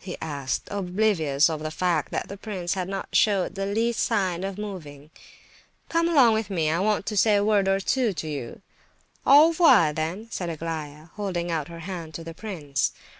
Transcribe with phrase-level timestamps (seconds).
[0.00, 4.42] he asked, oblivious of the fact that the prince had not showed the least sign
[4.42, 5.10] of moving.
[5.88, 8.62] "Come along with me; I want to say a word or two to you."
[9.24, 12.90] "Au revoir, then!" said Aglaya, holding out her hand to the prince.